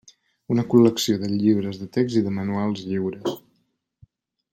Una 0.53 0.63
col·lecció 0.73 1.17
de 1.23 1.29
llibres 1.33 1.77
de 1.81 1.87
text 1.97 2.17
i 2.21 2.25
de 2.29 2.33
manuals 2.39 2.81
lliures. 2.93 3.39